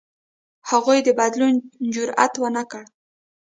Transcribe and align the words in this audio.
هغوی 0.69 0.99
د 1.03 1.09
بدلون 1.19 1.53
جرئت 1.93 2.33
ونه 2.39 2.63
کړ. 2.71 2.83